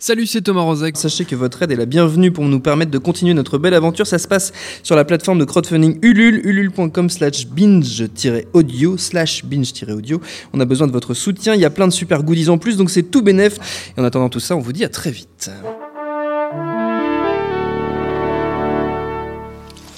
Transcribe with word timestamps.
Salut, 0.00 0.26
c'est 0.28 0.42
Thomas 0.42 0.60
Rozek. 0.60 0.96
Sachez 0.96 1.24
que 1.24 1.34
votre 1.34 1.60
aide 1.60 1.72
est 1.72 1.76
la 1.76 1.84
bienvenue 1.84 2.30
pour 2.30 2.44
nous 2.44 2.60
permettre 2.60 2.92
de 2.92 2.98
continuer 2.98 3.34
notre 3.34 3.58
belle 3.58 3.74
aventure. 3.74 4.06
Ça 4.06 4.20
se 4.20 4.28
passe 4.28 4.52
sur 4.84 4.94
la 4.94 5.04
plateforme 5.04 5.40
de 5.40 5.44
crowdfunding 5.44 5.98
Ulule, 6.02 6.40
ulule.com 6.46 7.10
slash 7.10 7.48
binge-audio, 7.48 8.96
slash 8.96 9.44
binge-audio. 9.44 10.20
On 10.52 10.60
a 10.60 10.64
besoin 10.66 10.86
de 10.86 10.92
votre 10.92 11.14
soutien. 11.14 11.56
Il 11.56 11.60
y 11.60 11.64
a 11.64 11.70
plein 11.70 11.88
de 11.88 11.92
super 11.92 12.22
goodies 12.22 12.48
en 12.48 12.58
plus, 12.58 12.76
donc 12.76 12.90
c'est 12.90 13.10
tout 13.10 13.22
bénef. 13.22 13.58
Et 13.96 14.00
en 14.00 14.04
attendant 14.04 14.28
tout 14.28 14.38
ça, 14.38 14.54
on 14.54 14.60
vous 14.60 14.72
dit 14.72 14.84
à 14.84 14.88
très 14.88 15.10
vite. 15.10 15.50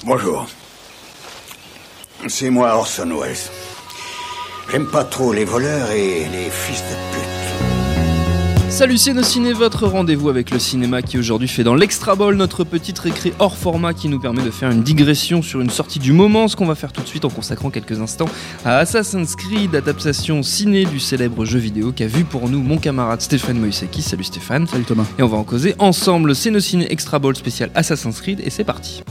Bonjour. 0.03 0.47
C'est 2.27 2.49
moi 2.49 2.75
Orson 2.75 3.19
Welles. 3.21 3.37
J'aime 4.71 4.87
pas 4.87 5.03
trop 5.03 5.31
les 5.31 5.45
voleurs 5.45 5.91
et 5.91 6.27
les 6.27 6.49
fils 6.49 6.81
de 6.81 6.95
pute. 7.15 7.30
Salut, 8.81 8.97
ciné, 8.97 9.53
votre 9.53 9.85
rendez-vous 9.85 10.27
avec 10.27 10.49
le 10.49 10.57
cinéma 10.57 11.03
qui 11.03 11.19
aujourd'hui 11.19 11.47
fait 11.47 11.63
dans 11.63 11.75
l'Extra 11.75 12.15
Ball 12.15 12.33
notre 12.33 12.63
petite 12.63 12.97
récré 12.97 13.31
hors 13.37 13.55
format 13.55 13.93
qui 13.93 14.09
nous 14.09 14.19
permet 14.19 14.41
de 14.41 14.49
faire 14.49 14.71
une 14.71 14.81
digression 14.81 15.43
sur 15.43 15.61
une 15.61 15.69
sortie 15.69 15.99
du 15.99 16.13
moment, 16.13 16.47
ce 16.47 16.55
qu'on 16.55 16.65
va 16.65 16.73
faire 16.73 16.91
tout 16.91 17.03
de 17.03 17.07
suite 17.07 17.23
en 17.23 17.29
consacrant 17.29 17.69
quelques 17.69 18.01
instants 18.01 18.25
à 18.65 18.79
Assassin's 18.79 19.35
Creed, 19.35 19.75
adaptation 19.75 20.41
ciné 20.41 20.85
du 20.85 20.99
célèbre 20.99 21.45
jeu 21.45 21.59
vidéo 21.59 21.91
qu'a 21.91 22.07
vu 22.07 22.23
pour 22.23 22.49
nous 22.49 22.63
mon 22.63 22.79
camarade 22.79 23.21
Stéphane 23.21 23.59
Moïseki. 23.59 24.01
Salut 24.01 24.23
Stéphane. 24.23 24.65
Salut 24.65 24.85
Thomas. 24.85 25.05
Et 25.19 25.21
on 25.21 25.27
va 25.27 25.37
en 25.37 25.43
causer 25.43 25.75
ensemble. 25.77 26.33
Ciné 26.33 26.91
Extra 26.91 27.19
Ball 27.19 27.35
spécial 27.35 27.69
Assassin's 27.75 28.19
Creed 28.19 28.41
et 28.43 28.49
c'est 28.49 28.63
parti. 28.63 29.03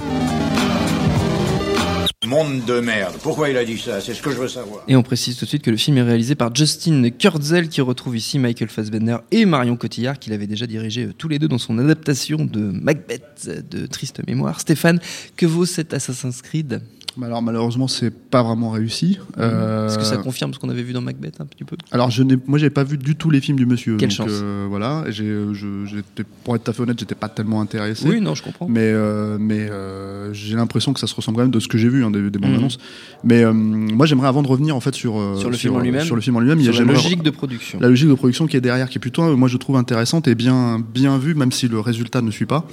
Monde 2.30 2.64
de 2.64 2.78
merde. 2.78 3.16
Pourquoi 3.24 3.48
il 3.48 3.56
a 3.56 3.64
dit 3.64 3.76
ça? 3.76 4.00
C'est 4.00 4.14
ce 4.14 4.22
que 4.22 4.30
je 4.30 4.36
veux 4.36 4.46
savoir. 4.46 4.84
Et 4.86 4.94
on 4.94 5.02
précise 5.02 5.36
tout 5.36 5.46
de 5.46 5.48
suite 5.48 5.62
que 5.62 5.70
le 5.72 5.76
film 5.76 5.98
est 5.98 6.02
réalisé 6.02 6.36
par 6.36 6.54
Justin 6.54 7.10
Kurzel 7.10 7.68
qui 7.68 7.80
retrouve 7.80 8.16
ici 8.16 8.38
Michael 8.38 8.68
Fassbender 8.68 9.16
et 9.32 9.44
Marion 9.46 9.74
Cotillard 9.74 10.16
qu'il 10.16 10.32
avait 10.32 10.46
déjà 10.46 10.68
dirigé 10.68 11.06
euh, 11.06 11.12
tous 11.12 11.26
les 11.26 11.40
deux 11.40 11.48
dans 11.48 11.58
son 11.58 11.76
adaptation 11.78 12.44
de 12.44 12.60
Macbeth 12.60 13.50
de 13.68 13.84
Triste 13.86 14.24
Mémoire. 14.28 14.60
Stéphane, 14.60 15.00
que 15.36 15.44
vaut 15.44 15.66
cet 15.66 15.92
Assassin's 15.92 16.40
Creed? 16.40 16.80
Alors 17.22 17.42
malheureusement 17.42 17.88
c'est 17.88 18.10
pas 18.10 18.42
vraiment 18.42 18.70
réussi. 18.70 19.18
Euh, 19.38 19.86
Est-ce 19.88 19.98
que 19.98 20.04
ça 20.04 20.16
confirme 20.16 20.54
ce 20.54 20.58
qu'on 20.58 20.68
avait 20.70 20.82
vu 20.82 20.92
dans 20.92 21.00
Macbeth 21.00 21.40
un 21.40 21.46
petit 21.46 21.64
peu? 21.64 21.76
Alors 21.90 22.10
je 22.10 22.22
n'ai, 22.22 22.36
moi 22.46 22.58
j'ai 22.58 22.70
pas 22.70 22.84
vu 22.84 22.98
du 22.98 23.16
tout 23.16 23.30
les 23.30 23.40
films 23.40 23.56
du 23.58 23.66
monsieur. 23.66 23.96
Quelle 23.96 24.08
donc, 24.10 24.16
chance. 24.16 24.28
euh, 24.30 24.66
voilà, 24.68 25.04
j'ai, 25.08 25.24
je, 25.52 25.84
j'étais, 25.86 26.24
pour 26.44 26.54
être 26.56 26.64
tout 26.64 26.70
à 26.70 26.74
fait 26.74 26.82
honnête, 26.82 26.98
j'étais 27.00 27.14
pas 27.14 27.28
tellement 27.28 27.60
intéressé. 27.60 28.08
Oui, 28.08 28.20
non, 28.20 28.34
je 28.34 28.42
comprends. 28.42 28.68
Mais, 28.68 28.80
euh, 28.92 29.38
mais 29.40 29.68
euh, 29.70 30.32
j'ai 30.32 30.54
l'impression 30.56 30.92
que 30.92 31.00
ça 31.00 31.06
se 31.06 31.14
ressemble 31.14 31.36
quand 31.36 31.42
même 31.42 31.50
de 31.50 31.60
ce 31.60 31.68
que 31.68 31.78
j'ai 31.78 31.88
vu 31.88 32.04
hein, 32.04 32.10
des, 32.10 32.30
des 32.30 32.38
bandes 32.38 32.52
Mhm. 32.52 32.58
annonces. 32.58 32.78
Mais 33.24 33.44
euh, 33.44 33.52
moi 33.52 34.06
j'aimerais 34.06 34.28
avant 34.28 34.42
de 34.42 34.48
revenir 34.48 34.76
en 34.76 34.80
fait 34.80 34.94
sur 34.94 35.18
euh, 35.18 35.36
Sur 35.36 35.50
le 35.50 35.56
film 35.56 35.74
en 35.74 35.80
lui-même 35.80 36.04
sur 36.04 36.14
le 36.16 36.22
film 36.22 36.36
en 36.36 36.40
lui-même, 36.40 36.60
Sur 36.62 36.72
la 36.72 36.78
j'aimerais- 36.78 36.94
logique 36.94 37.22
de 37.22 37.30
production. 37.30 37.78
la 37.80 37.88
logique 37.88 38.08
de 38.08 38.14
production 38.14 38.46
qui 38.46 38.56
est 38.56 38.60
derrière, 38.60 38.88
qui 38.88 38.98
est 38.98 39.00
plutôt, 39.00 39.22
euh, 39.24 39.36
moi 39.36 39.48
je 39.48 39.56
trouve 39.56 39.76
intéressante 39.76 40.28
et 40.28 40.34
bien, 40.34 40.78
bien 40.94 41.18
vue, 41.18 41.34
même 41.34 41.52
si 41.52 41.68
le 41.68 41.80
résultat 41.80 42.22
ne 42.22 42.30
suit 42.30 42.46
pas. 42.46 42.66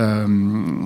Euh, 0.00 0.26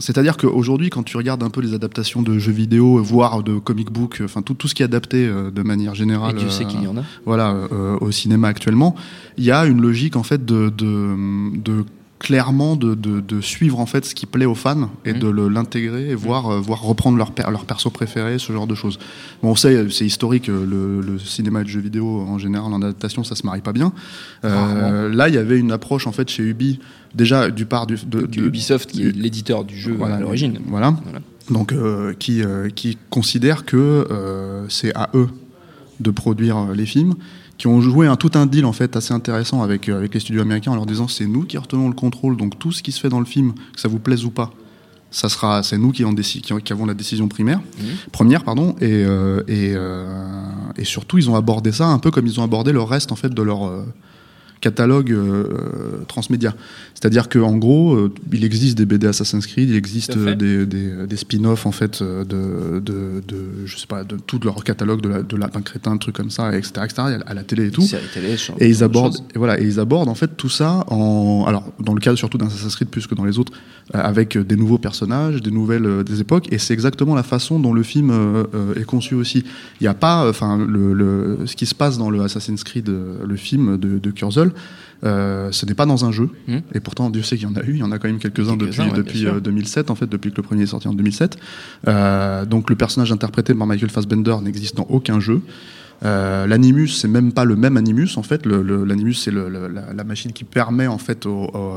C'est-à-dire 0.00 0.36
qu'aujourd'hui, 0.36 0.90
quand 0.90 1.02
tu 1.02 1.16
regardes 1.16 1.42
un 1.42 1.50
peu 1.50 1.60
les 1.60 1.74
adaptations 1.74 2.22
de 2.22 2.38
jeux 2.38 2.52
vidéo, 2.52 3.02
voire 3.02 3.42
de 3.42 3.58
comic 3.58 3.90
book, 3.90 4.20
enfin 4.24 4.42
tout, 4.42 4.54
tout 4.54 4.68
ce 4.68 4.74
qui 4.74 4.82
est 4.82 4.86
adapté 4.86 5.26
euh, 5.26 5.50
de 5.50 5.62
manière 5.62 5.92
Et 5.92 5.96
générale, 5.96 6.34
Dieu 6.34 6.50
sait 6.50 6.64
euh, 6.64 6.68
qu'il 6.68 6.82
y 6.82 6.86
en 6.86 6.96
a. 6.96 7.02
voilà, 7.24 7.54
au 8.00 8.10
cinéma 8.10 8.48
actuellement, 8.48 8.94
il 9.38 9.44
y 9.44 9.50
a 9.50 9.64
une 9.64 9.80
logique 9.80 10.16
en 10.16 10.22
fait 10.22 10.44
de, 10.44 10.70
de, 10.70 11.16
de 11.58 11.84
clairement 12.20 12.76
de, 12.76 12.94
de, 12.94 13.20
de 13.20 13.40
suivre 13.40 13.80
en 13.80 13.86
fait 13.86 14.04
ce 14.06 14.14
qui 14.14 14.24
plaît 14.24 14.46
aux 14.46 14.54
fans 14.54 14.88
et 15.04 15.12
Mhm. 15.12 15.18
de 15.18 15.46
l'intégrer 15.48 16.10
et 16.10 16.14
voir, 16.14 16.48
euh, 16.48 16.60
voir 16.60 16.80
reprendre 16.80 17.18
leur, 17.18 17.32
per- 17.32 17.50
leur 17.50 17.64
perso 17.66 17.90
préféré, 17.90 18.38
ce 18.38 18.52
genre 18.52 18.66
de 18.66 18.74
choses. 18.74 18.98
Bon, 19.42 19.50
on 19.50 19.54
sait, 19.56 19.90
c'est 19.90 20.06
historique, 20.06 20.48
euh, 20.48 20.64
le, 20.64 21.00
le 21.06 21.18
cinéma 21.18 21.60
et 21.60 21.64
le 21.64 21.68
jeu 21.68 21.80
vidéo 21.80 22.20
en 22.20 22.38
général 22.38 22.72
en 22.72 22.80
adaptation, 22.80 23.24
ça 23.24 23.34
se 23.34 23.44
marie 23.44 23.60
pas 23.60 23.72
bien. 23.72 23.92
Euh, 24.44 25.12
là, 25.12 25.28
il 25.28 25.34
y 25.34 25.38
avait 25.38 25.58
une 25.58 25.72
approche 25.72 26.06
en 26.06 26.12
fait 26.12 26.28
chez 26.30 26.44
Ubi, 26.44 26.78
déjà 27.14 27.50
du 27.50 27.66
part 27.66 27.86
du, 27.86 27.96
de, 28.06 28.22
de- 28.26 28.40
Ubisoft, 28.46 28.90
qui 28.92 29.02
est 29.02 29.12
l'éditeur 29.14 29.64
du 29.64 29.76
jeu 29.76 29.92
voilà, 29.92 30.16
à 30.16 30.20
l'origine. 30.20 30.60
Voilà. 30.66 30.96
Voilà. 31.04 31.18
Donc, 31.50 31.72
euh, 31.72 32.14
qui, 32.18 32.42
qui 32.74 32.96
considèrent 33.10 33.64
que 33.66 34.06
c'est 34.70 34.94
à 34.96 35.10
eux 35.14 35.28
de 36.00 36.10
produire 36.10 36.68
les 36.74 36.86
films, 36.86 37.14
qui 37.58 37.66
ont 37.68 37.80
joué 37.80 38.06
un 38.06 38.16
tout 38.16 38.30
un 38.34 38.46
deal 38.46 38.64
en 38.64 38.72
fait 38.72 38.96
assez 38.96 39.12
intéressant 39.14 39.62
avec, 39.62 39.88
euh, 39.88 39.96
avec 39.96 40.12
les 40.14 40.20
studios 40.20 40.42
américains 40.42 40.72
en 40.72 40.74
leur 40.76 40.86
disant 40.86 41.06
c'est 41.08 41.26
nous 41.26 41.44
qui 41.44 41.56
retenons 41.58 41.88
le 41.88 41.94
contrôle, 41.94 42.36
donc 42.36 42.58
tout 42.58 42.72
ce 42.72 42.82
qui 42.82 42.92
se 42.92 43.00
fait 43.00 43.08
dans 43.08 43.20
le 43.20 43.26
film, 43.26 43.52
que 43.74 43.80
ça 43.80 43.88
vous 43.88 43.98
plaise 44.00 44.24
ou 44.24 44.30
pas, 44.30 44.50
ça 45.10 45.28
sera, 45.28 45.62
c'est 45.62 45.78
nous 45.78 45.92
qui, 45.92 46.04
en 46.04 46.12
déci- 46.12 46.40
qui, 46.40 46.52
qui 46.62 46.72
avons 46.72 46.86
la 46.86 46.94
décision 46.94 47.28
primaire, 47.28 47.60
Mhm. 47.78 47.86
première 48.10 48.42
pardon, 48.42 48.74
et, 48.80 49.04
euh, 49.04 49.42
et, 49.46 49.72
euh, 49.74 50.08
et 50.76 50.84
surtout 50.84 51.18
ils 51.18 51.30
ont 51.30 51.36
abordé 51.36 51.70
ça 51.70 51.86
un 51.86 51.98
peu 52.00 52.10
comme 52.10 52.26
ils 52.26 52.40
ont 52.40 52.42
abordé 52.44 52.72
le 52.72 52.82
reste 52.82 53.12
en 53.12 53.16
fait 53.16 53.32
de 53.32 53.42
leur 53.42 53.70
catalogue 54.68 55.12
euh, 55.12 55.44
transmédia. 56.08 56.54
C'est-à-dire 56.94 57.28
qu'en 57.28 57.56
gros, 57.56 57.94
euh, 57.94 58.12
il 58.32 58.44
existe 58.44 58.78
des 58.78 58.86
BD 58.86 59.06
Assassin's 59.06 59.46
Creed, 59.46 59.68
il 59.68 59.76
existe 59.76 60.16
euh, 60.16 60.34
des, 60.34 60.64
des, 60.66 61.06
des 61.06 61.16
spin-offs 61.16 61.66
en 61.66 61.72
fait 61.72 62.00
euh, 62.00 62.24
de, 62.24 62.80
de, 62.80 63.20
de, 63.28 63.36
je 63.66 63.76
sais 63.76 63.86
pas, 63.86 64.04
de 64.04 64.16
tout 64.16 64.40
leur 64.42 64.64
catalogue 64.64 65.02
de, 65.02 65.08
la, 65.10 65.22
de 65.22 65.36
Lapin 65.36 65.60
Crétin, 65.60 65.96
trucs 65.98 66.16
comme 66.16 66.30
ça, 66.30 66.56
etc., 66.56 66.70
etc., 66.84 67.02
à 67.26 67.34
la 67.34 67.42
télé 67.44 67.66
et 67.66 67.70
tout. 67.70 67.82
Télé, 68.14 68.36
Et 68.60 68.68
ils 68.68 68.82
abordent, 68.82 69.18
et 69.34 69.38
voilà, 69.38 69.60
et 69.60 69.64
ils 69.64 69.78
abordent 69.80 70.08
en 70.08 70.14
fait 70.14 70.36
tout 70.36 70.48
ça 70.48 70.84
en, 70.88 71.44
alors 71.46 71.64
dans 71.78 71.92
le 71.94 72.00
cas 72.00 72.16
surtout 72.16 72.38
d'un 72.38 72.46
Assassin's 72.46 72.74
Creed 72.76 72.88
plus 72.88 73.06
que 73.06 73.14
dans 73.14 73.24
les 73.26 73.38
autres, 73.38 73.52
euh, 73.94 73.98
avec 74.02 74.38
des 74.38 74.56
nouveaux 74.56 74.78
personnages, 74.78 75.42
des 75.42 75.50
nouvelles, 75.50 75.84
euh, 75.86 76.02
des 76.02 76.20
époques, 76.20 76.46
et 76.52 76.58
c'est 76.58 76.72
exactement 76.72 77.14
la 77.14 77.22
façon 77.22 77.60
dont 77.60 77.74
le 77.74 77.82
film 77.82 78.10
euh, 78.10 78.44
euh, 78.54 78.80
est 78.80 78.84
conçu 78.84 79.14
aussi. 79.14 79.44
Il 79.80 79.84
n'y 79.84 79.88
a 79.88 79.94
pas, 79.94 80.26
enfin, 80.28 80.56
le, 80.56 80.94
le- 80.94 81.38
ce 81.46 81.54
qui 81.54 81.66
se 81.66 81.74
passe 81.74 81.98
dans 81.98 82.08
le 82.08 82.22
Assassin's 82.22 82.64
Creed, 82.64 82.88
euh, 82.88 83.16
le 83.26 83.36
film 83.36 83.76
de, 83.76 83.98
de 83.98 84.10
Kurzel, 84.10 84.52
euh, 85.04 85.50
ce 85.52 85.66
n'est 85.66 85.74
pas 85.74 85.86
dans 85.86 86.04
un 86.04 86.12
jeu, 86.12 86.30
Hmm. 86.48 86.58
et 86.74 86.80
pourtant 86.80 87.10
Dieu 87.10 87.22
sait 87.22 87.36
qu'il 87.36 87.46
y 87.48 87.50
en 87.50 87.56
a 87.56 87.62
eu, 87.64 87.72
il 87.74 87.78
y 87.78 87.82
en 87.82 87.92
a 87.92 87.98
quand 87.98 88.08
même 88.08 88.18
quelques-uns 88.18 88.56
depuis, 88.56 88.76
Quelques-uns, 88.76 88.90
ouais, 88.92 88.96
depuis 88.96 89.20
bien 89.20 89.28
sûr. 89.30 89.34
euh, 89.36 89.40
2007 89.40 89.90
en 89.90 89.94
fait, 89.94 90.06
depuis 90.08 90.30
que 90.30 90.36
le 90.38 90.42
premier 90.42 90.62
est 90.62 90.66
sorti 90.66 90.88
en 90.88 90.94
2007. 90.94 91.36
Euh, 91.88 92.44
donc 92.46 92.70
le 92.70 92.76
personnage 92.76 93.12
interprété 93.12 93.54
par 93.54 93.66
Michael 93.66 93.90
Fassbender 93.90 94.36
n'existe 94.42 94.76
dans 94.76 94.86
aucun 94.88 95.20
jeu. 95.20 95.40
L'animus, 96.02 96.88
c'est 96.88 97.08
même 97.08 97.32
pas 97.32 97.44
le 97.44 97.56
même 97.56 97.76
animus 97.76 98.18
en 98.18 98.22
fait. 98.22 98.44
L'animus, 98.46 99.14
c'est 99.14 99.30
la, 99.30 99.48
la 99.94 100.04
machine 100.04 100.32
qui 100.32 100.44
permet 100.44 100.86
en 100.86 100.98
fait 100.98 101.24
au- 101.24 101.44
au, 101.54 101.72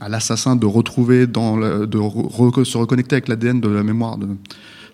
à 0.00 0.08
l'assassin 0.08 0.54
de 0.54 0.66
retrouver, 0.66 1.26
dans 1.26 1.56
le- 1.56 1.86
de 1.88 1.98
re- 1.98 2.64
se 2.64 2.78
reconnecter 2.78 3.16
avec 3.16 3.26
l'ADN 3.28 3.60
de 3.60 3.68
la 3.68 3.82
mémoire 3.82 4.16
de 4.18 4.28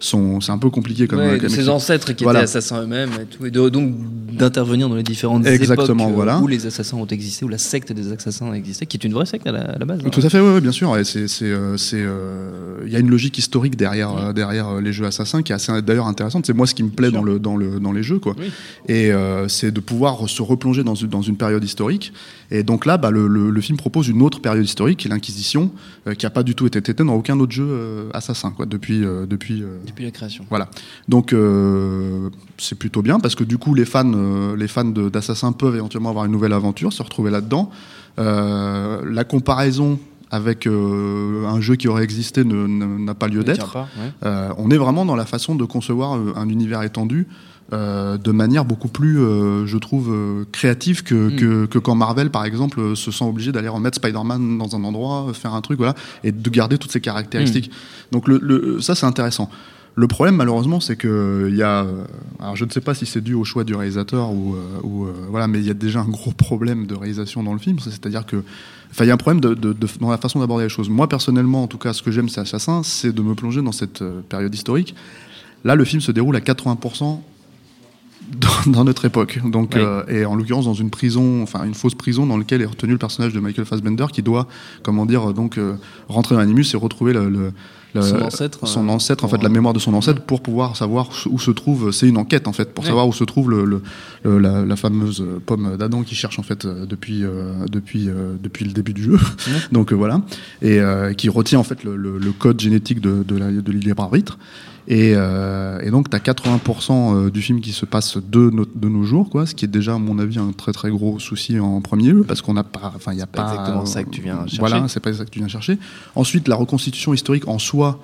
C'est 0.00 0.50
un 0.52 0.58
peu 0.58 0.70
compliqué 0.70 1.06
comme. 1.08 1.18
Ouais, 1.18 1.30
comme 1.38 1.48
ses 1.48 1.56
explique. 1.56 1.68
ancêtres 1.68 2.12
qui 2.12 2.24
Voilà. 2.24 2.40
étaient 2.40 2.44
assassins 2.44 2.82
eux-mêmes 2.82 3.10
et 3.20 3.24
tout, 3.26 3.44
et 3.46 3.50
de- 3.50 3.68
donc 3.68 3.94
d'intervenir 4.32 4.88
dans 4.88 4.94
les 4.94 5.02
différentes 5.02 5.44
Exactement, 5.46 6.04
époques 6.04 6.12
euh, 6.12 6.14
voilà. 6.14 6.38
où 6.38 6.46
les 6.46 6.66
assassins 6.66 6.96
ont 6.96 7.06
existé, 7.06 7.44
où 7.44 7.48
la 7.48 7.58
secte 7.58 7.92
des 7.92 8.12
assassins 8.12 8.50
a 8.52 8.54
existé, 8.54 8.86
qui 8.86 8.96
est 8.96 9.04
une 9.04 9.12
vraie 9.12 9.26
secte 9.26 9.46
à 9.46 9.52
la, 9.52 9.60
à 9.62 9.78
la 9.78 9.84
base. 9.84 10.00
hein. 10.04 10.08
Tout 10.10 10.20
à 10.22 10.28
fait, 10.30 10.38
oui, 10.40 10.60
bien 10.60 10.70
sûr. 10.72 10.96
Et 10.96 11.04
c'est, 11.04 11.26
c'est, 11.26 11.46
euh, 11.46 11.76
c'est, 11.76 11.96
euh, 12.00 12.78
il 12.86 12.92
y 12.92 12.96
a 12.96 13.00
une 13.00 13.10
logique 13.10 13.36
historique 13.38 13.76
derrière, 13.76 14.16
euh, 14.16 14.32
derrière 14.32 14.68
euh, 14.68 14.80
les 14.80 14.92
jeux 14.92 15.06
assassins 15.06 15.42
qui 15.42 15.50
est 15.50 15.54
assez 15.56 15.72
d'ailleurs 15.82 16.06
intéressante. 16.06 16.46
C'est 16.46 16.52
moi 16.54 16.66
ce 16.68 16.74
qui 16.76 16.84
me 16.84 16.90
plaît 16.90 17.10
dans 17.10 17.18
sûr. 17.22 17.32
le, 17.32 17.38
dans 17.40 17.56
le, 17.56 17.80
dans 17.80 17.92
les 17.92 18.04
jeux, 18.04 18.20
quoi. 18.20 18.36
Oui. 18.38 18.50
Et 18.88 19.10
euh, 19.12 19.48
c'est 19.48 19.72
de 19.72 19.80
pouvoir 19.80 20.28
se 20.28 20.42
replonger 20.42 20.84
dans 20.84 20.94
une, 20.94 21.08
dans 21.08 21.22
une 21.22 21.36
période 21.36 21.64
historique. 21.64 22.12
Et 22.50 22.62
donc 22.62 22.86
là, 22.86 22.96
bah, 22.98 23.10
le, 23.10 23.26
le, 23.26 23.50
le 23.50 23.60
film 23.60 23.76
propose 23.76 24.08
une 24.08 24.22
autre 24.22 24.40
période 24.40 24.64
historique, 24.64 25.00
qui 25.00 25.08
est 25.08 25.10
l'Inquisition, 25.10 25.70
euh, 26.06 26.14
qui 26.14 26.24
n'a 26.24 26.30
pas 26.30 26.42
du 26.44 26.54
tout 26.54 26.66
été 26.66 26.80
traitée 26.80 27.02
dans 27.04 27.14
aucun 27.14 27.38
autre 27.40 27.52
jeu 27.52 27.66
euh, 27.68 28.08
assassin, 28.14 28.52
quoi, 28.56 28.64
depuis, 28.64 29.04
euh, 29.04 29.26
depuis. 29.26 29.62
Depuis 29.88 30.04
la 30.04 30.10
création. 30.10 30.44
voilà. 30.50 30.68
Donc 31.08 31.32
euh, 31.32 32.30
c'est 32.58 32.76
plutôt 32.78 33.02
bien 33.02 33.18
parce 33.20 33.34
que 33.34 33.44
du 33.44 33.58
coup 33.58 33.74
les 33.74 33.84
fans, 33.84 34.10
euh, 34.14 34.56
les 34.56 34.68
fans 34.68 34.84
d'Assassin 34.84 35.52
peuvent 35.52 35.76
éventuellement 35.76 36.10
avoir 36.10 36.24
une 36.24 36.32
nouvelle 36.32 36.52
aventure, 36.52 36.92
se 36.92 37.02
retrouver 37.02 37.30
là-dedans. 37.30 37.70
Euh, 38.18 39.02
la 39.08 39.24
comparaison 39.24 39.98
avec 40.30 40.66
euh, 40.66 41.46
un 41.46 41.60
jeu 41.60 41.76
qui 41.76 41.88
aurait 41.88 42.04
existé 42.04 42.44
n'a 42.44 43.14
pas 43.14 43.28
lieu 43.28 43.42
d'être. 43.44 43.76
ouais. 43.76 44.30
On 44.58 44.70
est 44.70 44.76
vraiment 44.76 45.04
dans 45.06 45.16
la 45.16 45.24
façon 45.24 45.54
de 45.54 45.64
concevoir 45.64 46.12
un 46.36 46.48
univers 46.48 46.82
étendu 46.82 47.26
euh, 47.74 48.16
de 48.16 48.32
manière 48.32 48.64
beaucoup 48.64 48.88
plus, 48.88 49.18
euh, 49.20 49.66
je 49.66 49.76
trouve, 49.76 50.10
euh, 50.10 50.44
créative 50.52 51.02
que, 51.02 51.14
Mm. 51.14 51.36
que, 51.36 51.66
que 51.66 51.78
quand 51.78 51.94
Marvel, 51.94 52.30
par 52.30 52.46
exemple, 52.46 52.96
se 52.96 53.10
sent 53.10 53.24
obligé 53.26 53.52
d'aller 53.52 53.68
remettre 53.68 53.96
Spider-Man 53.96 54.56
dans 54.56 54.74
un 54.74 54.84
endroit, 54.84 55.26
faire 55.34 55.52
un 55.52 55.60
truc, 55.60 55.76
voilà, 55.76 55.94
et 56.24 56.32
de 56.32 56.48
garder 56.50 56.78
toutes 56.78 56.92
ces 56.92 57.00
caractéristiques. 57.02 57.70
Donc 58.10 58.26
le, 58.26 58.38
le- 58.42 58.80
ça, 58.80 58.94
c'est 58.94 59.04
intéressant. 59.04 59.50
Le 60.00 60.06
problème, 60.06 60.36
malheureusement, 60.36 60.78
c'est 60.78 60.94
que 60.94 61.48
il 61.50 61.56
y 61.56 61.62
a. 61.64 61.82
euh, 61.82 62.04
Alors, 62.38 62.54
je 62.54 62.64
ne 62.64 62.70
sais 62.70 62.80
pas 62.80 62.94
si 62.94 63.04
c'est 63.04 63.20
dû 63.20 63.34
au 63.34 63.42
choix 63.42 63.64
du 63.64 63.74
réalisateur 63.74 64.30
ou, 64.30 64.54
euh, 64.54 64.60
ou, 64.84 65.06
euh, 65.06 65.12
voilà, 65.28 65.48
mais 65.48 65.58
il 65.58 65.66
y 65.66 65.70
a 65.70 65.74
déjà 65.74 66.00
un 66.00 66.08
gros 66.08 66.30
problème 66.30 66.86
de 66.86 66.94
réalisation 66.94 67.42
dans 67.42 67.52
le 67.52 67.58
film. 67.58 67.80
C'est-à-dire 67.80 68.24
que, 68.24 68.36
enfin, 68.92 69.04
il 69.04 69.08
y 69.08 69.10
a 69.10 69.14
un 69.14 69.16
problème 69.16 69.40
de, 69.40 69.54
de- 69.54 69.72
de- 69.72 69.88
dans 70.00 70.10
la 70.10 70.18
façon 70.18 70.38
d'aborder 70.38 70.62
les 70.64 70.68
choses. 70.70 70.88
Moi, 70.88 71.08
personnellement, 71.08 71.64
en 71.64 71.66
tout 71.66 71.78
cas, 71.78 71.92
ce 71.92 72.02
que 72.04 72.12
j'aime, 72.12 72.28
c'est 72.28 72.40
Assassin, 72.40 72.82
c'est 72.84 73.12
de 73.12 73.22
me 73.22 73.34
plonger 73.34 73.60
dans 73.60 73.72
cette 73.72 74.02
euh, 74.02 74.20
période 74.28 74.54
historique. 74.54 74.94
Là, 75.64 75.74
le 75.74 75.84
film 75.84 76.00
se 76.00 76.12
déroule 76.12 76.36
à 76.36 76.40
80% 76.40 77.20
dans, 78.38 78.70
dans 78.70 78.84
notre 78.84 79.04
époque. 79.04 79.40
Donc, 79.50 79.72
Oui. 79.74 79.80
euh, 79.82 80.04
et 80.06 80.24
en 80.24 80.36
l'occurrence 80.36 80.66
dans 80.66 80.74
une 80.74 80.90
prison, 80.90 81.42
enfin 81.42 81.64
une 81.64 81.74
fausse 81.74 81.96
prison 81.96 82.24
dans 82.24 82.36
laquelle 82.36 82.62
est 82.62 82.66
retenu 82.66 82.92
le 82.92 82.98
personnage 82.98 83.32
de 83.32 83.40
Michael 83.40 83.64
Fassbender, 83.64 84.06
qui 84.12 84.22
doit, 84.22 84.46
comment 84.84 85.06
dire, 85.06 85.32
donc 85.34 85.58
euh, 85.58 85.74
rentrer 86.08 86.36
dans 86.36 86.40
l'animus 86.40 86.66
et 86.72 86.76
retrouver 86.76 87.12
le, 87.12 87.28
le- 87.28 87.52
Son 87.94 88.20
ancêtre, 88.22 88.66
son 88.68 88.86
euh, 88.88 88.92
ancêtre, 88.92 89.24
en 89.24 89.28
fait, 89.28 89.42
la 89.42 89.48
euh, 89.48 89.52
mémoire 89.52 89.72
de 89.72 89.78
son 89.78 89.94
ancêtre 89.94 90.20
pour 90.22 90.42
pouvoir 90.42 90.76
savoir 90.76 91.08
où 91.30 91.38
se 91.38 91.50
trouve. 91.50 91.90
C'est 91.90 92.06
une 92.08 92.18
enquête 92.18 92.46
en 92.46 92.52
fait 92.52 92.72
pour 92.74 92.84
Ouais. 92.84 92.88
savoir 92.88 93.08
où 93.08 93.12
se 93.12 93.24
trouve 93.24 93.50
le, 93.50 93.64
le- 93.64 93.82
le- 94.24 94.38
la, 94.38 94.64
la 94.64 94.76
fameuse 94.76 95.24
pomme 95.46 95.76
d'Adam 95.76 96.02
qui 96.02 96.14
cherche 96.14 96.38
en 96.38 96.42
fait 96.42 96.64
euh, 96.66 96.84
depuis 96.86 97.24
euh, 97.24 97.64
depuis 97.70 98.08
euh, 98.08 98.34
depuis 98.42 98.64
le 98.66 98.72
début 98.72 98.92
du 98.92 99.02
jeu. 99.04 99.18
Donc 99.72 99.92
euh, 99.92 99.96
voilà 99.96 100.20
et 100.62 100.78
euh, 100.80 101.12
qui 101.14 101.28
retient 101.28 101.58
en 101.58 101.64
fait 101.64 101.82
le, 101.84 101.96
le- 101.96 102.18
le 102.18 102.32
code 102.32 102.60
génétique 102.60 103.00
de 103.00 103.22
de, 103.26 103.36
la, 103.36 103.50
de. 103.50 103.72
Et, 104.90 105.12
euh, 105.14 105.80
et 105.82 105.90
donc, 105.90 106.08
tu 106.08 106.16
as 106.16 106.20
80% 106.20 107.28
du 107.30 107.42
film 107.42 107.60
qui 107.60 107.72
se 107.72 107.84
passe 107.84 108.16
de, 108.16 108.48
no- 108.48 108.64
de 108.64 108.88
nos 108.88 109.04
jours, 109.04 109.28
quoi, 109.28 109.44
ce 109.44 109.54
qui 109.54 109.66
est 109.66 109.68
déjà, 109.68 109.94
à 109.94 109.98
mon 109.98 110.18
avis, 110.18 110.38
un 110.38 110.52
très 110.52 110.72
très 110.72 110.90
gros 110.90 111.18
souci 111.18 111.60
en 111.60 111.82
premier 111.82 112.10
lieu, 112.10 112.24
parce 112.24 112.40
qu'on 112.40 112.54
n'a 112.54 112.64
pas. 112.64 112.92
Enfin, 112.96 113.12
il 113.12 113.16
n'y 113.16 113.22
a 113.22 113.26
pas 113.26 113.44
pas. 113.44 113.50
exactement 113.52 113.84
ça 113.86 114.02
que 114.04 114.08
tu 114.10 114.22
viens 114.22 114.40
chercher. 114.46 114.58
Voilà, 114.58 114.88
c'est 114.88 115.00
pas 115.00 115.12
ça 115.12 115.24
que 115.26 115.30
tu 115.30 115.40
viens 115.40 115.48
chercher. 115.48 115.78
Ensuite, 116.14 116.48
la 116.48 116.56
reconstitution 116.56 117.12
historique 117.12 117.46
en 117.48 117.58
soi, 117.58 118.00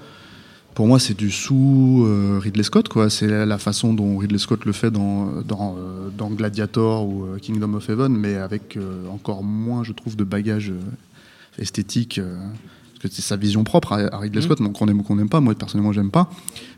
pour 0.75 0.87
moi, 0.87 0.99
c'est 0.99 1.17
du 1.17 1.31
sous 1.31 2.05
euh, 2.07 2.39
Ridley 2.43 2.65
Scott, 2.65 2.89
quoi. 2.91 3.09
C'est 3.09 3.29
la, 3.29 3.47
la 3.47 3.57
façon 3.59 3.95
dont 3.95 4.19
Ridley 4.19 4.39
Scott 4.39 4.67
le 4.67 4.73
fait 4.73 4.91
dans, 4.91 5.31
dans, 5.41 5.77
euh, 5.79 6.11
dans 6.19 6.29
Gladiator 6.29 7.07
ou 7.09 7.25
euh, 7.25 7.39
Kingdom 7.39 7.73
of 7.75 7.89
Heaven, 7.89 8.13
mais 8.15 8.35
avec 8.35 8.77
euh, 8.77 9.07
encore 9.09 9.43
moins, 9.43 9.85
je 9.85 9.93
trouve, 9.93 10.17
de 10.17 10.25
bagage 10.25 10.69
euh, 10.71 11.63
esthétique. 11.63 12.19
euh, 12.19 12.37
parce 12.37 12.84
que 13.09 13.15
c'est 13.17 13.23
sa 13.23 13.37
vision 13.37 13.65
propre 13.65 13.93
à, 13.93 14.19
Ridley. 14.19 14.43
Scott, 14.43 14.61
donc 14.61 14.73
qu'on 14.75 14.87
aime 14.89 15.01
ou 15.01 15.03
qu'on 15.03 15.17
n'aime 15.17 15.29
pas. 15.29 15.41
Moi, 15.41 15.55
personnellement, 15.55 15.93
j'aime 15.93 16.11
pas. 16.11 16.29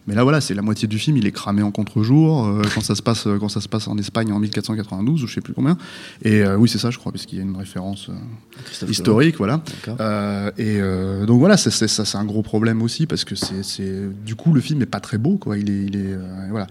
Mais 0.06 0.14
là, 0.14 0.22
voilà, 0.22 0.40
c'est 0.40 0.54
la 0.54 0.62
moitié 0.62 0.86
du 0.86 0.98
film, 1.00 1.16
il 1.16 1.26
est 1.26 1.32
cramé 1.32 1.62
en 1.62 1.72
contre-jour 1.72 2.46
euh, 2.46 2.62
quand 2.74 2.80
ça 2.80 2.94
se 2.94 3.02
passe 3.02 3.26
quand 3.40 3.48
ça 3.48 3.60
se 3.60 3.68
passe 3.68 3.88
en 3.88 3.98
Espagne 3.98 4.32
en 4.32 4.38
1492 4.38 5.24
ou 5.24 5.26
je 5.26 5.34
sais 5.34 5.40
plus 5.40 5.52
combien. 5.52 5.76
Et 6.22 6.42
euh, 6.42 6.56
oui, 6.56 6.68
c'est 6.68 6.78
ça, 6.78 6.90
je 6.90 6.98
crois, 6.98 7.10
parce 7.12 7.26
qu'il 7.26 7.38
y 7.38 7.40
a 7.40 7.44
une 7.44 7.56
référence 7.56 8.08
euh, 8.08 8.86
historique, 8.88 9.36
voilà. 9.38 9.62
Euh, 10.00 10.50
et 10.58 10.78
euh, 10.80 11.26
donc 11.26 11.40
voilà, 11.40 11.56
ça 11.56 11.70
c'est 11.70 12.16
un 12.18 12.24
gros 12.24 12.42
problème 12.42 12.82
aussi 12.82 13.06
parce 13.06 13.24
que 13.24 13.34
c'est, 13.34 14.08
du 14.24 14.34
coup 14.36 14.52
le 14.52 14.60
film 14.60 14.80
est 14.82 14.86
pas 14.86 15.00
très 15.00 15.18
beau, 15.18 15.36
quoi. 15.38 15.58
Il 15.58 15.70
est, 15.70 15.84
il 15.86 15.96
est 15.96 16.12
euh, 16.12 16.46
voilà. 16.50 16.66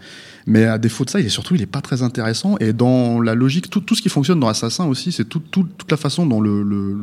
Mais 0.48 0.66
à 0.66 0.78
défaut 0.78 1.06
de 1.06 1.10
ça, 1.10 1.20
il 1.20 1.26
est 1.26 1.30
surtout 1.30 1.56
il 1.56 1.62
est 1.62 1.66
pas 1.66 1.82
très 1.82 2.04
intéressant. 2.04 2.56
Et 2.60 2.72
dans 2.72 3.20
la 3.20 3.34
logique, 3.36 3.70
tout, 3.70 3.80
tout 3.82 3.96
ce 3.96 4.02
qui 4.02 4.10
fonctionne 4.10 4.40
dans 4.40 4.48
Assassin 4.48 4.86
aussi, 4.86 5.12
c'est 5.12 5.26
tout, 5.26 5.40
tout- 5.40 5.68
toute 5.78 5.90
la 5.92 5.98
façon 5.98 6.26
dont 6.28 6.40
le, 6.40 6.62
le, 6.64 6.96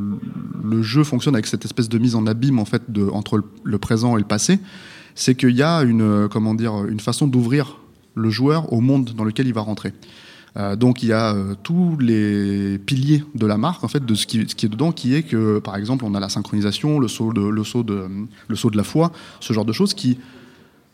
le 0.65 0.83
jeu 0.83 1.03
fonctionne 1.05 1.35
avec 1.35 1.47
cette 1.47 1.65
espèce 1.65 1.89
de 1.89 1.99
mise 1.99 2.15
en 2.15 2.27
abîme 2.27 2.42
en 2.59 2.65
fait 2.65 2.91
de, 2.91 3.09
entre 3.09 3.43
le, 3.63 3.79
présent 3.79 4.17
et 4.17 4.21
le 4.21 4.27
passé. 4.27 4.59
C'est 5.15 5.35
qu'il 5.35 5.55
y 5.55 5.63
a 5.63 5.83
une 5.83 6.03
euh, 6.03 6.29
comment 6.29 6.55
dire 6.55 6.87
une 6.87 7.01
façon 7.01 7.27
d'ouvrir 7.27 7.79
le 8.15 8.31
joueur 8.31 8.73
au 8.73 8.81
monde 8.81 9.13
dans 9.17 9.25
lequel 9.25 9.47
il 9.47 9.55
va 9.55 9.61
rentrer. 9.61 9.93
Euh, 10.57 10.77
donc 10.77 11.03
il 11.03 11.09
y 11.09 11.13
a 11.13 11.35
euh, 11.35 11.55
tous 11.63 11.97
les 11.99 12.79
piliers 12.79 13.25
de 13.35 13.47
la 13.47 13.57
marque 13.57 13.85
en 13.85 13.89
fait 13.89 14.05
de 14.05 14.15
ce 14.15 14.27
qui, 14.27 14.45
ce 14.47 14.55
qui 14.55 14.67
est 14.67 14.69
dedans 14.69 14.93
qui 14.93 15.15
est 15.15 15.23
que 15.23 15.61
par 15.61 15.77
exemple 15.77 16.05
on 16.05 16.15
a 16.15 16.21
la 16.21 16.29
synchronisation 16.29 16.99
le 16.99 17.09
saut 17.09 17.33
de 17.33 17.41
le 17.41 17.65
saut 17.65 17.83
de 17.83 18.07
le 18.49 18.57
saut 18.57 18.69
de 18.69 18.77
la 18.77 18.85
foi 18.85 19.13
ce 19.41 19.55
genre 19.55 19.65
de 19.65 19.73
choses 19.73 19.95
qui 19.95 20.19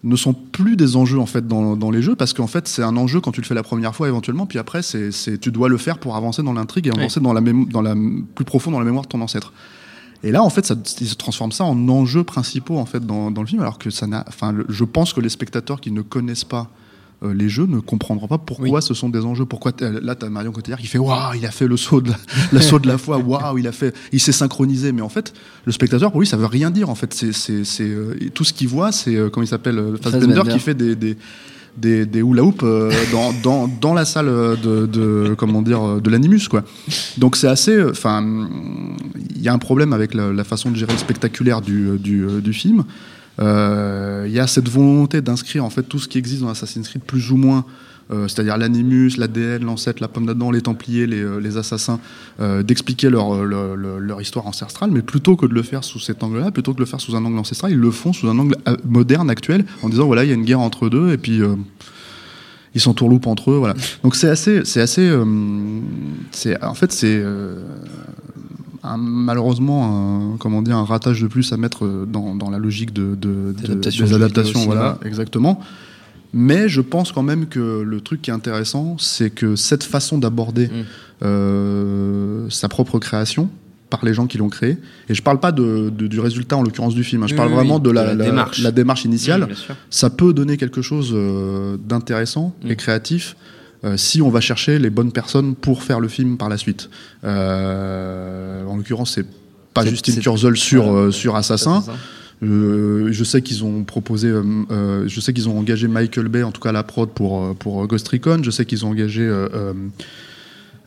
ne 0.05 0.15
sont 0.15 0.33
plus 0.33 0.77
des 0.77 0.95
enjeux 0.95 1.19
en 1.19 1.27
fait 1.27 1.49
dans, 1.49 1.77
dans 1.77 1.91
les 1.91 2.03
jeux 2.03 2.15
parce 2.15 2.33
qu'en 2.35 2.47
fait 2.47 2.69
c'est 2.69 2.85
un 2.85 2.97
enjeu 2.97 3.21
quand 3.21 3.33
tu 3.33 3.41
le 3.41 3.47
fais 3.47 3.55
la 3.55 3.65
première 3.65 3.97
fois 3.97 4.07
éventuellement 4.07 4.47
puis 4.47 4.61
après 4.61 4.83
c'est 4.83 5.11
tu 5.41 5.51
dois 5.51 5.69
le 5.69 5.77
faire 5.77 5.99
pour 5.99 6.15
avancer 6.15 6.45
dans 6.45 6.53
l'intrigue 6.53 6.87
et 6.87 6.91
avancer 6.91 7.19
dans 7.19 7.33
la 7.33 7.41
dans 7.41 7.83
la 7.83 7.97
plus 8.37 8.45
profond 8.45 8.71
dans 8.71 8.79
la 8.79 8.85
mémoire 8.85 9.07
de 9.07 9.09
ton 9.09 9.21
ancêtre 9.21 9.53
et 10.23 10.33
là 10.33 10.43
en 10.43 10.51
fait 10.51 10.67
ça 10.67 10.75
il 11.01 11.09
se 11.09 11.15
transforme 11.15 11.53
ça 11.53 11.65
en 11.65 11.89
enjeux 11.89 12.25
principaux 12.25 12.79
en 12.79 12.87
fait 12.87 13.05
dans, 13.05 13.31
dans 13.31 13.43
le 13.43 13.47
film 13.47 13.61
alors 13.61 13.79
que 13.79 13.91
ça 13.91 14.07
n'a 14.07 14.25
enfin 14.29 14.55
je 14.69 14.85
pense 14.85 15.13
que 15.13 15.21
les 15.21 15.29
spectateurs 15.29 15.81
qui 15.81 15.91
ne 15.91 16.03
connaissent 16.03 16.45
pas 16.45 16.71
euh, 17.25 17.35
les 17.35 17.49
jeux 17.49 17.67
ne 17.67 17.81
comprendront 17.81 18.29
pas 18.29 18.39
pourquoi 18.39 18.81
ce 18.81 18.95
sont 18.95 19.09
des 19.09 19.25
enjeux. 19.25 19.45
Pourquoi 19.45 19.73
là 19.81 20.15
t'as 20.15 20.29
Marion 20.29 20.53
Cotillard 20.53 20.79
qui 20.79 20.87
fait 20.87 20.99
waouh 20.99 21.35
il 21.35 21.45
a 21.47 21.51
fait 21.51 21.67
le 21.67 21.77
saut 21.77 22.01
de 22.01 22.13
la, 22.53 22.61
saut 22.63 22.79
de 22.79 22.87
la 22.87 22.97
foi 22.97 23.19
waouh 23.27 23.59
il 23.59 23.67
a 23.67 23.73
fait 23.73 23.95
il 24.13 24.21
s'est 24.21 24.33
synchronisé 24.33 24.93
mais 24.93 25.03
en 25.03 25.09
fait 25.09 25.33
le 25.65 25.73
spectateur 25.73 26.13
pour 26.13 26.21
lui 26.21 26.29
ça 26.29 26.37
veut 26.37 26.47
rien 26.47 26.71
dire 26.71 26.91
en 26.91 26.95
fait 26.95 27.13
c'est 27.13 27.65
euh, 27.81 28.15
tout 28.35 28.45
ce 28.45 28.53
qu'il 28.53 28.69
voit 28.69 28.93
c'est 28.93 29.17
euh, 29.17 29.31
comment 29.31 29.43
il 29.43 29.49
s'appelle 29.49 29.79
euh, 29.79 29.97
Fassbender. 29.97 30.43
qui 30.49 30.61
fait 30.61 30.75
des 30.75 30.95
des 30.95 31.17
des, 31.79 32.07
des 32.07 32.21
hula 32.21 32.43
hoop 32.43 32.63
euh, 32.63 32.91
dans, 33.13 33.33
dans, 33.43 33.69
dans 33.81 33.95
la 33.95 34.05
salle 34.05 34.27
de, 34.27 35.35
comment 35.37 35.63
dire 35.63 36.01
de 36.01 36.11
l'animus 36.11 36.49
quoi. 36.49 36.65
Donc 37.17 37.37
c'est 37.37 37.49
assez 37.49 37.73
euh, 37.73 37.91
enfin 37.91 38.25
il 39.31 39.43
y 39.43 39.49
a 39.49 39.53
un 39.53 39.59
problème 39.59 39.93
avec 39.93 40.15
la, 40.15 40.45
façon 40.45 40.71
de 40.71 40.77
gérer 40.77 40.93
le 40.93 40.99
spectaculaire 40.99 41.61
du, 41.61 41.89
euh, 41.89 42.41
du 42.41 42.53
film. 42.53 42.85
Il 43.41 44.33
y 44.33 44.41
a 44.41 44.47
cette 44.47 44.69
volonté 44.69 45.21
d'inscrire 45.21 45.65
en 45.65 45.71
fait 45.71 45.85
tout 45.85 45.99
ce 45.99 46.09
qui 46.09 46.19
existe 46.19 46.43
dans 46.43 46.49
Assassin's 46.49 46.89
Creed 46.89 47.03
plus 47.03 47.31
ou 47.31 47.37
moins 47.37 47.65
c'est-à-dire 48.11 48.57
l'animus, 48.57 49.17
l'ADN, 49.19 49.65
l'ancêtre, 49.65 50.01
la 50.01 50.09
pomme 50.09 50.25
d'Adam, 50.27 50.51
les 50.51 50.63
Templiers, 50.63 51.07
les, 51.07 51.21
euh, 51.23 51.39
les 51.41 51.57
assassins, 51.59 52.01
euh, 52.41 52.63
d'expliquer 52.63 53.11
leur, 53.11 53.35
euh, 53.35 53.75
leur, 54.01 54.21
histoire 54.23 54.47
ancestrale, 54.47 54.91
mais 54.91 55.03
plutôt 55.03 55.37
que 55.37 55.45
de 55.47 55.53
le 55.55 55.63
faire 55.63 55.85
sous 55.85 55.99
cet 56.01 56.23
angle-là, 56.23 56.51
plutôt 56.51 56.73
que 56.73 56.79
de 56.79 56.83
le 56.83 56.87
faire 56.87 57.01
sous 57.01 57.15
un 57.17 57.25
angle 57.25 57.39
ancestral, 57.39 57.71
ils 57.73 57.79
le 57.79 57.91
font 57.91 58.13
sous 58.13 58.29
un 58.29 58.39
angle 58.39 58.57
euh, 58.67 58.77
moderne, 58.89 59.29
actuel, 59.31 59.65
en 59.83 59.89
disant 59.89 60.07
voilà, 60.07 60.25
il 60.25 60.29
y 60.29 60.33
a 60.33 60.35
une 60.35 60.45
guerre 60.45 60.61
entre 60.61 60.89
deux, 60.89 61.13
et 61.13 61.19
puis 61.19 61.41
euh, 61.43 61.55
ils 62.75 62.81
s'entourloupent 62.81 63.27
entre 63.27 63.51
eux, 63.51 63.57
voilà. 63.59 63.75
Donc 64.03 64.15
c'est 64.17 64.29
assez, 64.29 64.63
c'est 64.65 64.81
assez, 64.81 65.07
euh, 65.07 65.25
c'est, 66.33 66.63
en 66.65 66.75
fait, 66.75 66.93
c'est 66.93 67.21
euh, 67.23 67.61
un- 68.83 68.97
malheureusement 68.97 70.33
un, 70.35 70.37
comment 70.39 70.63
dire, 70.63 70.77
un 70.77 70.85
ratage 70.85 71.21
de 71.21 71.27
plus 71.27 71.53
à 71.53 71.57
mettre 71.57 71.85
euh, 71.85 72.07
dans, 72.07 72.35
dans 72.35 72.51
la 72.51 72.59
logique 72.59 72.93
de, 72.93 73.15
de, 73.15 73.53
Des 73.53 73.67
de- 73.69 73.73
adaptations 74.15 74.61
des 74.61 74.67
voilà, 74.67 74.99
exactement. 75.05 75.61
Mais 76.33 76.69
je 76.69 76.81
pense 76.81 77.11
quand 77.13 77.23
même 77.23 77.47
que 77.47 77.81
le 77.83 78.01
truc 78.01 78.21
qui 78.23 78.31
est 78.31 78.35
intéressant, 78.35 78.97
c'est 78.99 79.31
que 79.31 79.57
cette 79.57 79.85
façon 79.85 80.19
d'aborder 80.19 80.69
Mm. 80.69 80.85
euh, 81.27 82.47
sa 82.51 82.69
propre 82.69 82.99
création 82.99 83.49
par 83.91 84.05
les 84.05 84.13
gens 84.13 84.27
qui 84.27 84.37
l'ont 84.37 84.51
créé, 84.51 84.77
et 85.09 85.15
je 85.15 85.23
parle 85.23 85.41
pas 85.41 85.51
de, 85.51 85.89
de- 85.89 86.07
du 86.07 86.21
résultat 86.21 86.57
en 86.59 86.63
l'occurrence 86.63 86.95
du 86.95 87.03
film, 87.05 87.23
hein, 87.23 87.27
je 87.27 87.35
parle 87.35 87.49
oui, 87.49 87.55
vraiment 87.55 87.77
oui, 87.77 87.83
de 87.83 87.91
la, 87.91 88.03
de 88.03 88.09
la 88.09 88.15
la- 88.17 88.25
démarche. 88.27 88.59
la 88.61 88.71
démarche 88.71 89.05
initiale, 89.07 89.47
Oui, 89.49 89.57
sûr. 89.57 89.75
ça 89.89 90.11
peut 90.11 90.35
donner 90.35 90.59
quelque 90.59 90.83
chose 90.83 91.13
euh, 91.15 91.79
d'intéressant 91.83 92.55
Mm. 92.63 92.71
et 92.71 92.77
créatif 92.77 93.35
euh, 93.85 93.97
si 93.97 94.21
on 94.21 94.29
va 94.29 94.41
chercher 94.41 94.79
les 94.79 94.91
bonnes 94.91 95.13
personnes 95.13 95.55
pour 95.55 95.83
faire 95.85 96.01
le 96.01 96.09
film 96.09 96.37
par 96.37 96.49
la 96.51 96.59
suite. 96.59 96.91
En 97.25 98.77
l'occurrence, 98.77 99.13
c'est 99.15 99.27
pas 99.73 99.85
Justine 99.87 100.19
Kurzel 100.21 100.57
sur, 100.57 101.13
sur 101.15 101.37
Assassin. 101.37 101.83
Euh, 102.43 103.09
je 103.11 103.25
sais 103.25 103.43
qu'ils 103.43 103.65
ont 103.65 103.85
proposé, 103.85 104.29
euh, 104.29 104.43
euh, 104.71 105.05
je 105.09 105.21
sais 105.21 105.33
qu'ils 105.33 105.49
ont 105.49 105.59
engagé 105.59 105.89
Michael 105.89 106.29
Bay, 106.29 106.43
en 106.43 106.53
tout 106.53 106.61
cas 106.61 106.73
la 106.73 106.83
prod 106.85 107.11
pour 107.11 107.55
pour 107.57 107.87
Ghost 107.87 108.07
Recon. 108.09 108.41
Je 108.43 108.51
sais 108.51 108.65
qu'ils 108.65 108.87
ont 108.87 108.91
engagé 108.91 109.23
euh, 109.23 109.73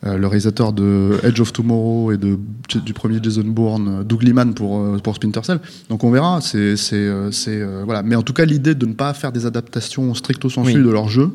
le 0.04 0.26
réalisateur 0.26 0.72
de 0.72 1.18
Edge 1.22 1.40
of 1.40 1.52
Tomorrow 1.52 2.10
et 2.12 2.16
de, 2.16 2.38
du 2.84 2.92
premier 2.92 3.18
Jason 3.22 3.44
Bourne, 3.44 4.02
Doug 4.02 4.22
Liman 4.22 4.54
pour 4.54 5.00
pour 5.02 5.14
Splinter 5.14 5.40
Cell. 5.44 5.60
Donc 5.90 6.04
on 6.04 6.10
verra. 6.10 6.40
C'est 6.40 6.76
c'est 6.76 7.08
c'est 7.30 7.62
voilà. 7.84 8.02
Mais 8.02 8.16
en 8.16 8.22
tout 8.22 8.32
cas 8.32 8.44
l'idée 8.44 8.74
de 8.74 8.86
ne 8.86 8.94
pas 8.94 9.12
faire 9.14 9.30
des 9.30 9.44
adaptations 9.46 10.12
stricto 10.14 10.48
sensu 10.48 10.76
Oui. 10.76 10.82
de 10.82 10.90
leur 10.90 11.08
jeu. 11.08 11.30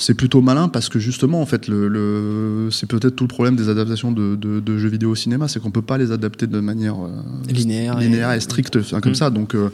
C'est 0.00 0.14
plutôt 0.14 0.40
malin 0.40 0.68
parce 0.68 0.88
que 0.88 1.00
justement, 1.00 1.42
en 1.42 1.46
fait, 1.46 1.66
le, 1.66 1.88
le- 1.88 2.68
c'est 2.70 2.86
peut-être 2.86 3.16
tout 3.16 3.24
le 3.24 3.28
problème 3.28 3.56
des 3.56 3.68
adaptations 3.68 4.12
de, 4.12 4.36
de- 4.36 4.60
de 4.60 4.78
jeux 4.78 4.88
vidéo 4.88 5.10
au 5.10 5.14
cinéma, 5.16 5.48
c'est 5.48 5.58
qu'on 5.60 5.72
peut 5.72 5.82
pas 5.82 5.98
les 5.98 6.12
adapter 6.12 6.46
de 6.46 6.60
manière 6.60 6.94
euh, 7.04 7.08
Linéaire 7.52 7.98
et- 8.00 8.04
linéaire 8.04 8.32
et 8.32 8.38
stricte, 8.40 8.76
enfin, 8.76 9.00
comme 9.00 9.10
Mm. 9.12 9.16
ça. 9.16 9.30
Donc, 9.30 9.56
euh, 9.56 9.70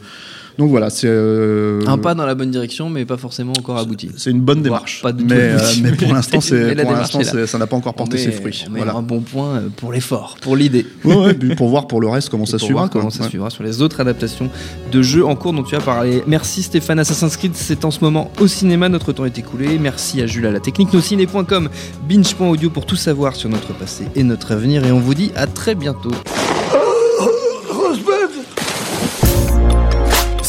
donc 0.57 0.69
voilà, 0.69 0.89
c'est 0.89 1.07
euh, 1.09 1.81
Un 1.87 1.97
pas 1.97 2.13
dans 2.15 2.25
la 2.25 2.35
bonne 2.35 2.51
direction, 2.51 2.89
mais 2.89 3.05
pas 3.05 3.17
forcément 3.17 3.53
encore 3.57 3.77
abouti. 3.77 4.09
c'est 4.17 4.31
une 4.31 4.41
bonne 4.41 4.61
démarche. 4.61 5.01
pas 5.01 5.11
mais, 5.13 5.33
euh, 5.35 5.59
mais 5.81 5.91
pour 5.91 6.13
l'instant, 6.13 6.39
ça 6.41 7.57
n'a 7.57 7.67
pas 7.67 7.75
encore 7.75 7.93
porté 7.93 8.17
ses 8.17 8.31
fruits. 8.31 8.63
on 8.67 8.71
met 8.71 8.79
Voilà. 8.79 8.93
un 8.95 9.01
bon 9.01 9.19
point 9.21 9.55
euh, 9.55 9.67
pour 9.75 9.91
l'effort, 9.91 10.37
pour 10.41 10.55
l'idée. 10.55 10.85
Ouais, 11.03 11.33
pour 11.55 11.69
voir 11.69 11.87
pour 11.87 12.01
le 12.01 12.07
reste 12.07 12.29
comment 12.29 12.45
ça 12.45 12.59
suivra. 12.59 12.87
comment 12.89 13.09
ça 13.09 13.23
Ouais. 13.23 13.29
suivra 13.29 13.49
sur 13.49 13.63
les 13.63 13.81
autres 13.81 13.99
adaptations 13.99 14.49
de 14.91 15.01
jeux 15.01 15.25
en 15.25 15.35
cours 15.35 15.53
dont 15.53 15.63
tu 15.63 15.75
as 15.75 15.79
parlé. 15.81 16.23
Merci 16.27 16.63
Stéphane, 16.63 16.99
Assassin's 16.99 17.35
Creed, 17.37 17.51
c'est 17.55 17.83
en 17.85 17.91
ce 17.91 17.99
moment 18.01 18.31
au 18.39 18.47
cinéma, 18.47 18.87
notre 18.89 19.11
temps 19.13 19.25
est 19.25 19.37
écoulé. 19.37 19.77
Merci 19.79 20.21
à 20.21 20.27
Jules 20.27 20.45
à 20.45 20.51
la 20.51 20.59
technique, 20.59 20.93
nosciné.com, 20.93 21.69
binge.audio 22.07 22.69
pour 22.69 22.85
tout 22.85 22.95
savoir 22.95 23.35
sur 23.35 23.49
notre 23.49 23.73
passé 23.73 24.05
et 24.15 24.23
notre 24.23 24.51
avenir. 24.53 24.85
Et 24.85 24.91
on 24.91 24.99
vous 24.99 25.13
dit 25.15 25.31
à 25.35 25.47
très 25.47 25.75
bientôt. 25.75 26.11